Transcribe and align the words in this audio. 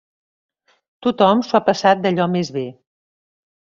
Tothom 1.07 1.45
s'ho 1.51 1.61
ha 1.61 1.63
passat 1.69 2.05
d'allò 2.09 2.31
més 2.39 2.55
bé. 2.61 2.69